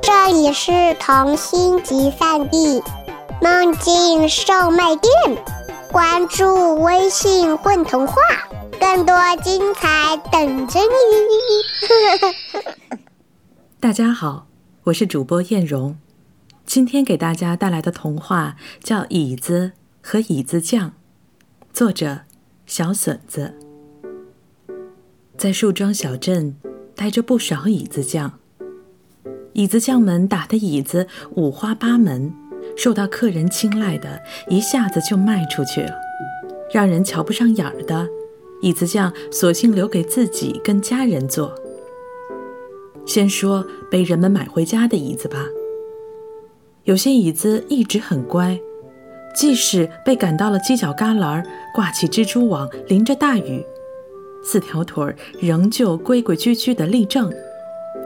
[0.00, 2.82] 这里是童心集散地，
[3.42, 5.12] 梦境售卖店。
[5.92, 8.14] 关注微信“混童话”，
[8.80, 10.86] 更多精彩等着你。
[13.78, 14.46] 大家好，
[14.84, 15.98] 我是主播艳荣，
[16.64, 19.72] 今天给大家带来的童话叫《椅子
[20.02, 20.90] 和椅子匠》，
[21.74, 22.20] 作者
[22.64, 23.54] 小笋子。
[25.36, 26.56] 在树桩小镇，
[26.96, 28.38] 待着不少椅子匠。
[29.54, 31.06] 椅子匠们打的椅子
[31.36, 32.34] 五花八门，
[32.76, 35.92] 受到客人青睐的，一下子就卖出去了；
[36.72, 38.08] 让人瞧不上眼儿的，
[38.62, 41.54] 椅子匠索性留给自己跟家人坐。
[43.06, 45.46] 先说被人们买回家的椅子吧。
[46.82, 48.58] 有些椅子一直很乖，
[49.36, 53.64] 即使被赶到了犄角旮旯，挂起蜘蛛网，淋着大雨。
[54.42, 57.32] 四条腿儿仍旧规规矩矩地立正，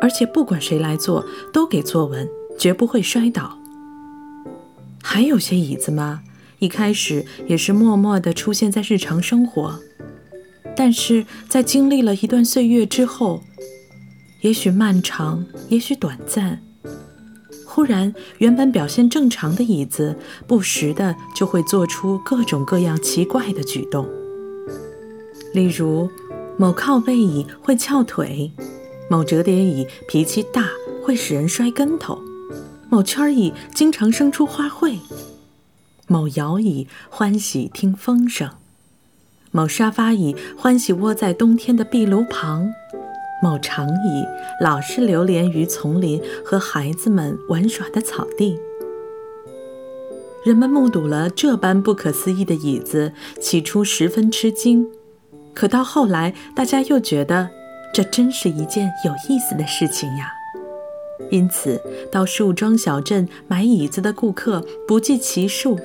[0.00, 3.58] 而且不管谁来坐，都给坐稳，绝不会摔倒。
[5.02, 6.22] 还有些椅子吗，
[6.58, 9.78] 一开始也是默默地出现在日常生活，
[10.76, 13.42] 但是在经历了一段岁月之后，
[14.42, 16.60] 也许漫长，也许短暂，
[17.66, 24.06] 忽然原本表现正常的椅子，不时的就会做出各种各样奇怪的举动，
[25.54, 26.10] 例如。
[26.60, 28.50] 某靠背椅会翘腿，
[29.08, 30.68] 某折叠椅脾气大
[31.02, 32.18] 会使人摔跟头，
[32.90, 34.98] 某圈椅经常生出花卉，
[36.06, 38.50] 某摇椅欢喜听风声，
[39.50, 42.70] 某沙发椅欢喜窝在冬天的壁炉旁，
[43.42, 44.26] 某长椅
[44.62, 48.58] 老是流连于丛林和孩子们玩耍的草地。
[50.44, 54.86] 人们目睹了这般不可思议的椅子，起初十分吃惊。
[55.54, 57.50] 可到后来，大家又觉得
[57.98, 60.32] 这真是一件有意思的事情呀。
[61.32, 61.82] 因此，
[62.12, 65.76] 到树桩小镇买椅子的顾客不计其数，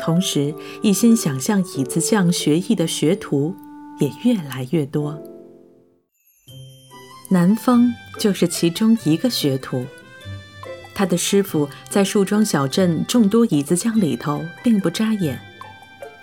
[0.00, 3.54] 同时一心想向椅子匠学艺的学徒
[4.00, 5.22] 也越来越多。
[7.30, 9.84] 南风就是其中一个学徒，
[10.94, 15.38] 他的师傅在树桩小镇众多椅子匠里头并不扎眼，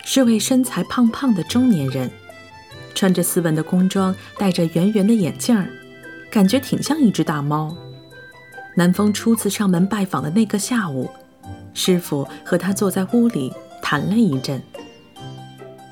[0.04, 2.10] 是位身材胖胖的中年人。
[2.94, 5.68] 穿着斯文的工装，戴着圆圆的眼镜儿，
[6.30, 7.76] 感觉挺像一只大猫。
[8.76, 11.10] 南风初次上门拜访的那个下午，
[11.74, 14.62] 师傅和他坐在屋里谈了一阵。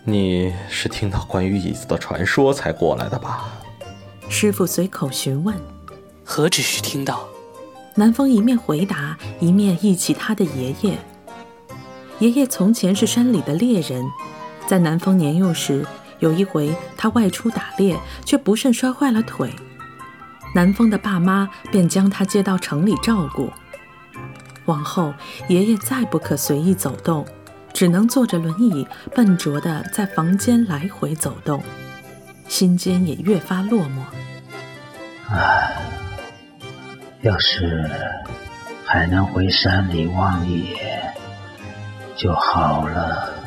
[0.04, 3.48] 你是听到关于椅子的传说才过来的吧？
[4.28, 5.54] 师傅随口询问。
[6.24, 7.28] 何止是听到？
[7.94, 10.98] 南风一面回答，一面忆起他的爷爷。
[12.20, 14.04] 爷爷从前是山里的猎人，
[14.66, 15.84] 在南风年幼时。
[16.22, 19.52] 有一回，他外出打猎，却不慎摔坏了腿。
[20.54, 23.52] 南风的爸妈便将他接到城里照顾。
[24.66, 25.12] 往后，
[25.48, 27.26] 爷爷再不可随意走动，
[27.72, 31.60] 只能坐着轮椅，笨拙地在房间来回走动，
[32.46, 34.04] 心间也越发落寞。
[35.28, 35.74] 唉，
[37.22, 37.90] 要是
[38.86, 41.12] 还能回山里望一眼
[42.14, 43.41] 就好了。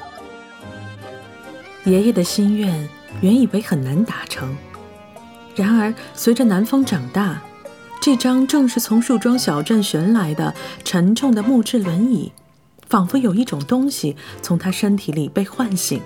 [1.86, 2.90] 爷爷的心愿
[3.22, 4.56] 原以为很难达成，
[5.56, 7.40] 然而随着南风长大，
[8.02, 10.54] 这张正是从树桩小镇寻来的
[10.84, 12.32] 沉重的木质轮椅，
[12.90, 16.02] 仿佛有一种东西从他身体里被唤醒，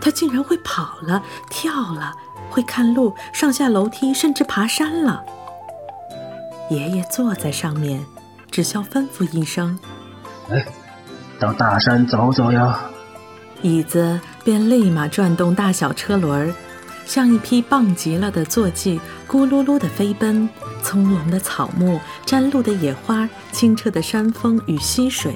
[0.00, 2.14] 他竟然会跑了、跳了，
[2.48, 5.24] 会看路、上下楼梯，甚至爬山了。
[6.70, 8.04] 爷爷坐在上面，
[8.50, 9.78] 只需吩咐一声
[10.50, 10.64] ：“哎，
[11.38, 12.80] 到大山走走呀。”
[13.60, 16.54] 椅子便立马转动大小车轮儿，
[17.06, 20.48] 像一匹棒极了的坐骑，咕噜噜地飞奔。
[20.82, 25.34] 葱茏的草木，沾露的野花，清澈的山峰与溪水，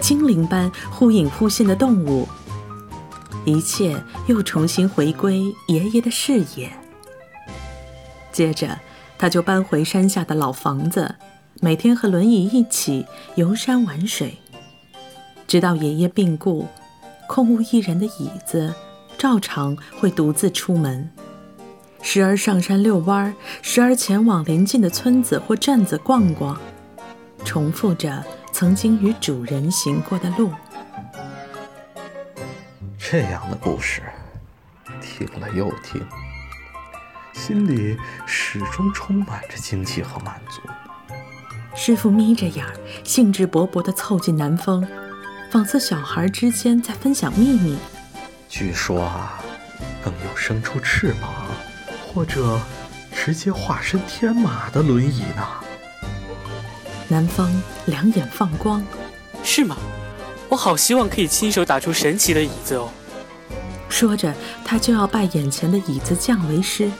[0.00, 2.28] 精灵般忽隐忽现的动物，
[3.44, 6.68] 一切又重新回归爷爷的视野。
[8.32, 8.76] 接着，
[9.16, 11.14] 他就搬回山下的老房子，
[11.60, 13.06] 每天和轮椅一起
[13.36, 14.38] 游山玩水，
[15.46, 16.66] 直到爷爷病故。
[17.34, 18.74] 空无一人的椅子，
[19.16, 21.10] 照常会独自出门，
[22.02, 26.60] 时而上山遛弯儿，时而前往邻近的村子或镇子逛逛，
[27.42, 30.52] 重复着曾经与主人行过的路。
[32.98, 34.02] 这样的故事，
[35.00, 36.06] 听了又听，
[37.32, 37.96] 心里
[38.26, 40.60] 始终充满着惊奇和满足。
[41.74, 44.86] 师傅眯着眼儿，兴致勃勃地凑近南风。
[45.52, 47.76] 仿似小孩之间在分享秘密。
[48.48, 49.38] 据说啊，
[50.02, 51.30] 更有生出翅膀，
[52.06, 52.58] 或者
[53.14, 55.46] 直接化身天马的轮椅呢。
[57.06, 57.52] 南方
[57.84, 58.82] 两眼放光，
[59.44, 59.76] 是吗？
[60.48, 62.88] 我好希望可以亲手打出神奇的椅子哦。
[63.90, 64.34] 说着，
[64.64, 66.90] 他就要拜眼前的椅子匠为师，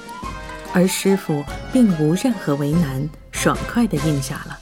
[0.74, 4.58] 而师傅并无任何为难，爽快地应下了。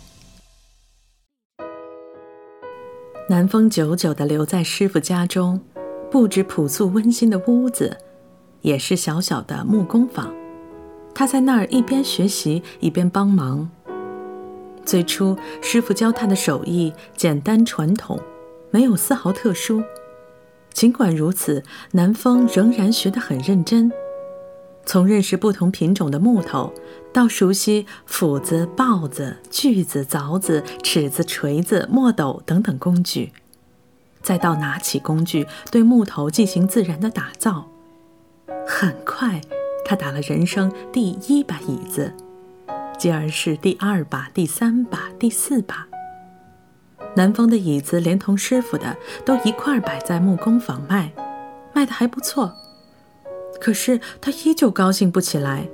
[3.31, 5.61] 南风久久地留在师傅家中，
[6.11, 7.97] 布置朴素温馨的屋子，
[8.61, 10.35] 也是小小的木工坊。
[11.15, 13.71] 他在那儿一边学习一边帮忙。
[14.85, 18.19] 最初，师傅教他的手艺简单传统，
[18.73, 19.81] 没有丝毫特殊。
[20.73, 21.62] 尽管如此，
[21.93, 23.93] 南风仍然学得很认真。
[24.87, 26.73] 从认识不同品种的木头，
[27.12, 33.32] 到熟悉斧子、刨子、锯子、凿子、尺子、锤子、墨斗等等工具，
[34.23, 37.69] 再到拿起工具对木头进行自然的打造，
[38.67, 39.41] 很快，
[39.85, 42.12] 他打了人生第一把椅子，
[42.99, 45.87] 继而是第二把、第三把、第四把。
[47.17, 51.12] 南风的椅子连同师傅的都一块摆在木工坊卖，
[51.73, 52.53] 卖的还不错。
[53.61, 55.69] 可是他依旧高兴不起来，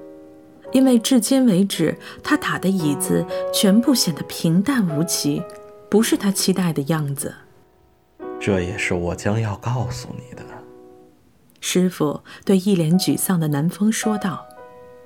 [0.73, 3.25] 因为至今为止他打的椅子
[3.55, 5.43] 全部显得平淡无奇，
[5.89, 7.33] 不是他期待的样子。
[8.41, 10.43] 这也是我将要告诉你的。
[11.61, 14.47] 师傅对一脸沮丧的南风说道：“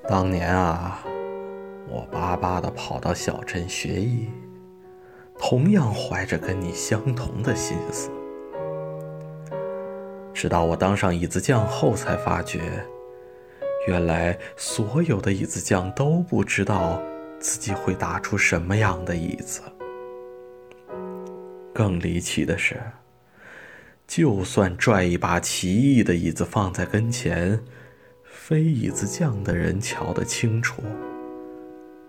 [0.09, 1.00] 当年啊，
[1.88, 4.29] 我巴巴的跑到小镇学艺。”
[5.43, 8.11] 同样怀着跟你相同的心思，
[10.40, 12.82] 直到我当上椅子匠后，才发觉，
[13.87, 16.98] 原来所有的椅子匠都不知道
[17.38, 19.60] 自己会打出什么样的椅子。
[21.75, 22.81] 更离奇的是，
[24.06, 27.62] 就算拽一把奇异的椅子放在跟前，
[28.25, 30.82] 非椅子匠的人瞧得清楚，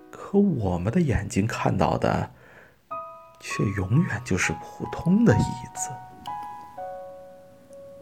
[0.09, 2.31] 可我们的眼睛看到的。
[3.41, 5.89] 却永远就是普通的椅子。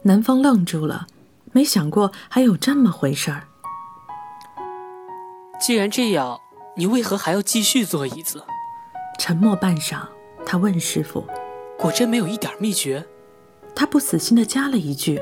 [0.03, 1.07] 南方愣住了，
[1.51, 3.47] 没想过还有这么回事儿。
[5.59, 6.39] 既然这样，
[6.77, 8.43] 你为何还要继续做椅子？
[9.19, 10.07] 沉默半晌，
[10.45, 11.27] 他问师傅
[11.77, 13.05] ：“果真没有一点秘诀？”
[13.75, 15.19] 他不死心的加了一句：“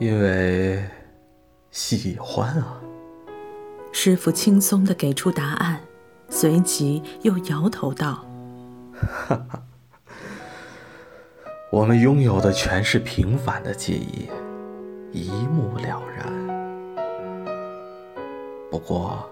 [0.00, 0.84] 因为
[1.70, 2.80] 喜欢啊。”
[3.92, 5.80] 师傅轻松的给出答案，
[6.28, 8.26] 随即又摇头道。
[8.92, 9.62] 哈哈，
[11.74, 14.30] 我们拥有的全是平凡的记忆，
[15.10, 16.32] 一目了然。
[18.70, 19.28] 不过，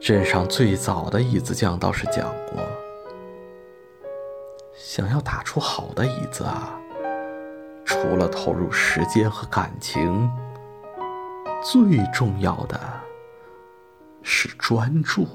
[0.00, 2.62] 镇上最早的椅子匠倒是讲过，
[4.72, 6.78] 想要打出好的椅子啊，
[7.84, 10.30] 除了投入时间和感情，
[11.60, 12.80] 最重要的
[14.22, 15.26] 是专注。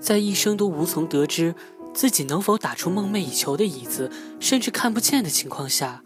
[0.00, 1.54] 在一生都无从得知
[1.92, 6.02] 自己能否打出梦寐以求的椅子，甚至看不见的情况下，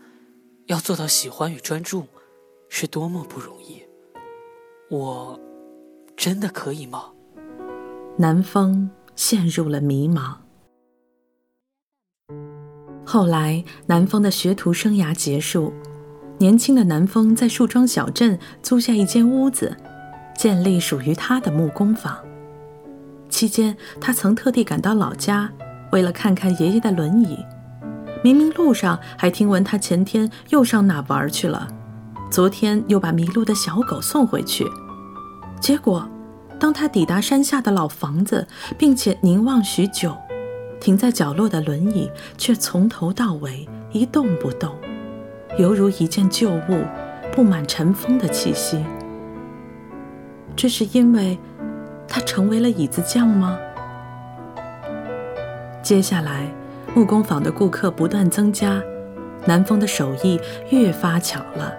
[0.66, 2.06] 要做到喜欢与专注，
[2.68, 3.82] 是多么不容易。
[4.90, 5.38] 我
[6.16, 7.10] 真的可以吗？
[8.16, 10.36] 南风陷入了迷茫。
[13.04, 15.72] 后来，南风的学徒生涯结束，
[16.38, 19.76] 年轻的南风在树庄小镇租下一间屋子，
[20.36, 22.18] 建立属于他的木工坊。
[23.28, 25.52] 期间，他曾特地赶到老家，
[25.94, 27.38] 为了看看爷爷的轮椅。
[28.24, 31.68] 明明路上还听闻他前天又上哪玩去了，
[32.30, 34.66] 昨天又把迷路的小狗送回去。
[35.60, 36.08] 结果，
[36.58, 38.44] 当他抵达山下的老房子，
[38.76, 40.16] 并且凝望许久，
[40.80, 44.74] 停在角落的轮椅却从头到尾一动不动，
[45.58, 46.84] 犹如一件旧物，
[47.32, 48.84] 布满尘封的气息。
[50.56, 51.38] 这是因为。
[52.06, 53.58] 他成为了椅子匠吗？
[55.84, 56.50] 接下来，
[56.94, 58.82] 木工坊的顾客不断增加，
[59.44, 61.74] 南风的手艺越发巧了。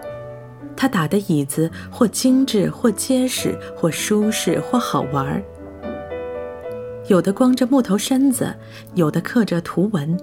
[0.77, 5.43] 他打的椅子或精致，或结实，或舒适，或好玩儿。
[7.07, 8.55] 有的光着木头身子，
[8.93, 10.15] 有的刻着图文，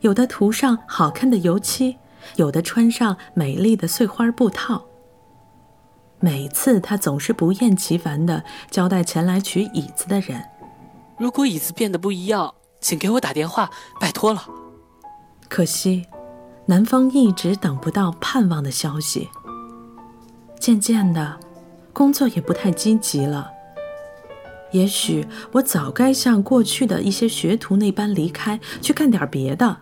[0.00, 1.98] 有的涂上好看的油漆，
[2.34, 4.82] 有的穿上美丽的碎花布套。
[6.18, 10.42] 每次他总是不厌其烦地交代前来取椅子的人
[11.16, 13.70] ：“如果椅子变得不一样，请给我打电话，
[14.00, 14.44] 拜托了。”
[15.48, 16.06] 可惜，
[16.66, 19.28] 南风一直等不到盼望的消息。
[20.58, 21.38] 渐渐的，
[21.92, 23.50] 工作也不太积极了。
[24.70, 29.76] 也许我早该像过去的一些学徒那般离开，去干点别的。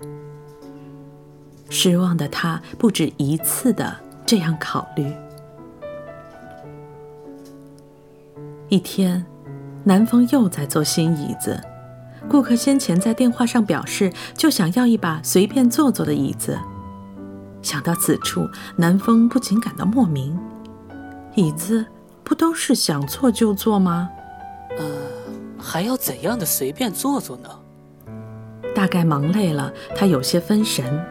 [1.69, 5.13] 失望的他不止一次的这样考虑。
[8.71, 9.27] 一天，
[9.85, 11.63] 南风又在做新椅子，
[12.29, 16.59] 顾客先前在电话上表示，就想要一把随便坐坐的椅子。
[17.61, 20.39] 想到此处，南风不禁感到莫名：
[21.35, 21.85] 椅子
[22.25, 24.09] 不都是想坐就坐吗？
[24.79, 24.87] 呃，
[25.59, 27.49] 还要怎样的随便坐坐呢？
[28.75, 31.05] 大概忙累了，他有些分神，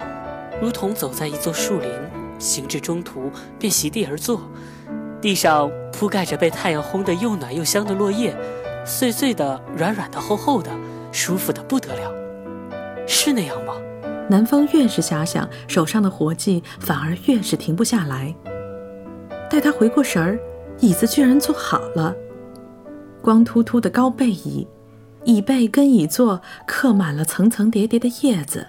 [0.61, 1.91] 如同走在一座树林，
[2.39, 4.41] 行至中途便席地而坐，
[5.19, 8.33] 地上铺盖着被太阳烘得又暖又香的落叶，
[8.85, 10.71] 碎碎的、软软的、厚厚的，
[11.17, 12.13] 舒服的不得了，
[13.07, 13.73] 是那样吗？
[14.29, 18.35] 南风越是遐想，手上的活计反而越是停不下来。
[19.49, 20.39] 待他回过神儿，
[20.79, 22.15] 椅子居然坐好了，
[23.19, 24.67] 光秃秃的高背椅，
[25.23, 28.67] 椅背跟椅座刻满了层层叠叠的叶子，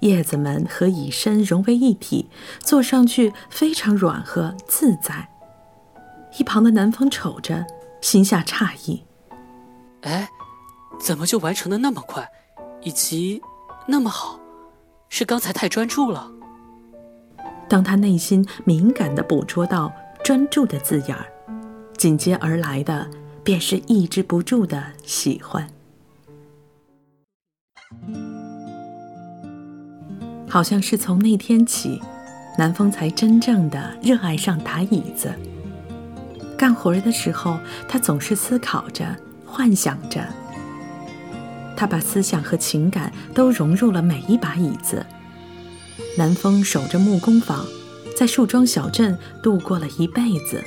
[0.00, 5.28] 叶子们和椅身融为一体，坐上去非常软和自在。
[6.38, 7.64] 一旁的南风瞅着，
[8.00, 9.04] 心下诧异
[10.02, 10.28] ：“哎，
[11.00, 12.28] 怎么就完成的那么快，
[12.82, 13.40] 以及
[13.86, 14.38] 那么好？”
[15.10, 16.30] 是刚才太专注了。
[17.68, 19.92] 当他内心敏感的捕捉到
[20.24, 21.26] “专注”的字眼儿，
[21.96, 23.08] 紧接而来的
[23.42, 25.68] 便是抑制不住的喜欢。
[30.48, 32.00] 好像是从那天起，
[32.56, 35.30] 南风才真正的热爱上打椅子。
[36.56, 40.26] 干活的时候，他总是思考着、幻想着。
[41.78, 45.06] 他把思想和情感都融入了每一把椅子。
[46.16, 47.64] 南风守着木工坊，
[48.16, 50.60] 在树桩小镇度过了一辈子。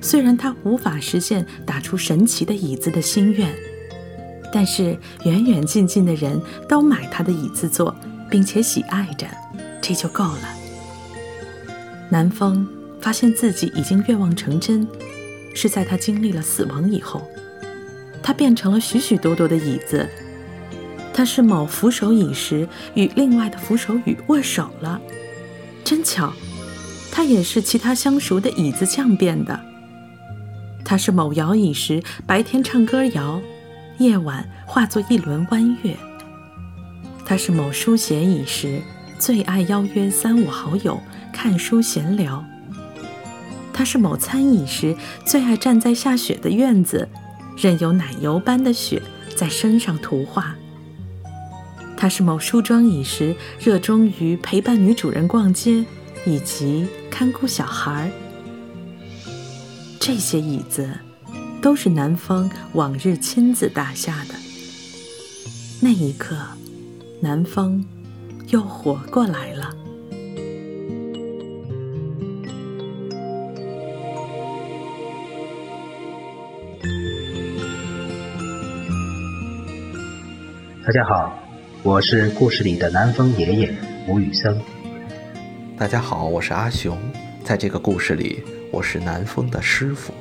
[0.00, 3.52] 虽然他无法实现打出神奇的椅子的心愿，
[4.52, 7.92] 但是远远近近的人都买他的椅子坐，
[8.30, 9.26] 并且喜爱着，
[9.82, 10.48] 这就够了。
[12.08, 12.64] 南风
[13.00, 14.86] 发现自己已经愿望成真，
[15.56, 17.26] 是在他经历了死亡以后。
[18.26, 20.08] 它变成了许许多多的椅子，
[21.12, 24.98] 它是某扶手椅时与另外的扶手椅握手了，
[25.84, 26.32] 真巧，
[27.12, 29.60] 它也是其他相熟的椅子匠变的。
[30.86, 33.42] 它是某摇椅时白天唱歌摇，
[33.98, 35.94] 夜晚化作一轮弯月。
[37.26, 38.80] 它是某书写椅时
[39.18, 40.98] 最爱邀约三五好友
[41.30, 42.42] 看书闲聊。
[43.70, 47.06] 它是某餐椅时最爱站在下雪的院子。
[47.56, 49.02] 任由奶油般的雪
[49.36, 50.54] 在身上涂画。
[51.96, 55.84] 他是某梳妆椅时热衷于陪伴女主人逛街，
[56.26, 58.10] 以及看顾小孩。
[59.98, 60.90] 这些椅子
[61.62, 64.34] 都是南风往日亲自打下的。
[65.80, 66.36] 那一刻，
[67.20, 67.82] 南风
[68.48, 69.74] 又活过来了。
[80.86, 81.32] 大家好，
[81.82, 83.74] 我是故事里的南风爷爷
[84.06, 84.60] 吴宇森。
[85.78, 86.98] 大家好，我是阿雄，
[87.42, 90.12] 在这个故事里，我是南风的师傅。